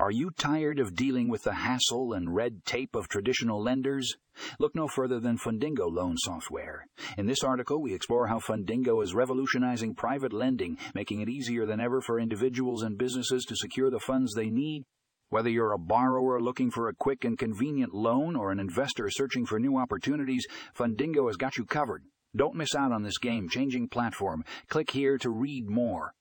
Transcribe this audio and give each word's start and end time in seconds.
Are 0.00 0.10
you 0.10 0.30
tired 0.30 0.78
of 0.78 0.94
dealing 0.94 1.28
with 1.28 1.42
the 1.42 1.52
hassle 1.52 2.14
and 2.14 2.34
red 2.34 2.64
tape 2.64 2.94
of 2.94 3.06
traditional 3.06 3.62
lenders? 3.62 4.16
Look 4.58 4.74
no 4.74 4.88
further 4.88 5.20
than 5.20 5.36
Fundingo 5.36 5.92
Loan 5.92 6.16
Software. 6.16 6.86
In 7.18 7.26
this 7.26 7.44
article, 7.44 7.82
we 7.82 7.92
explore 7.92 8.26
how 8.26 8.38
Fundingo 8.38 9.04
is 9.04 9.12
revolutionizing 9.12 9.94
private 9.94 10.32
lending, 10.32 10.78
making 10.94 11.20
it 11.20 11.28
easier 11.28 11.66
than 11.66 11.80
ever 11.80 12.00
for 12.00 12.18
individuals 12.18 12.82
and 12.82 12.96
businesses 12.96 13.44
to 13.44 13.54
secure 13.54 13.90
the 13.90 14.00
funds 14.00 14.32
they 14.32 14.48
need. 14.48 14.84
Whether 15.28 15.50
you're 15.50 15.74
a 15.74 15.78
borrower 15.78 16.40
looking 16.40 16.70
for 16.70 16.88
a 16.88 16.94
quick 16.94 17.26
and 17.26 17.38
convenient 17.38 17.92
loan 17.92 18.36
or 18.36 18.52
an 18.52 18.58
investor 18.58 19.10
searching 19.10 19.44
for 19.44 19.60
new 19.60 19.76
opportunities, 19.76 20.46
Fundingo 20.74 21.26
has 21.26 21.36
got 21.36 21.58
you 21.58 21.66
covered. 21.66 22.04
Don't 22.34 22.56
miss 22.56 22.74
out 22.74 22.90
on 22.90 23.02
this 23.02 23.18
game 23.18 23.50
changing 23.50 23.88
platform. 23.88 24.44
Click 24.70 24.92
here 24.92 25.18
to 25.18 25.28
read 25.28 25.68
more. 25.68 26.14